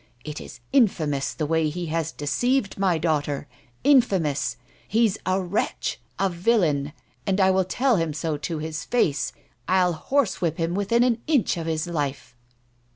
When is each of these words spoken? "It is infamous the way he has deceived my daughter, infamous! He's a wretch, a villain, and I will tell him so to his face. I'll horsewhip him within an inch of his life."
"It 0.25 0.41
is 0.41 0.61
infamous 0.73 1.31
the 1.35 1.45
way 1.45 1.69
he 1.69 1.85
has 1.93 2.11
deceived 2.11 2.79
my 2.79 2.97
daughter, 2.97 3.47
infamous! 3.83 4.57
He's 4.87 5.19
a 5.27 5.39
wretch, 5.39 5.99
a 6.17 6.27
villain, 6.27 6.93
and 7.27 7.39
I 7.39 7.51
will 7.51 7.65
tell 7.65 7.97
him 7.97 8.11
so 8.11 8.35
to 8.37 8.57
his 8.57 8.83
face. 8.83 9.31
I'll 9.67 9.93
horsewhip 9.93 10.57
him 10.57 10.73
within 10.73 11.03
an 11.03 11.21
inch 11.27 11.55
of 11.55 11.67
his 11.67 11.85
life." 11.85 12.35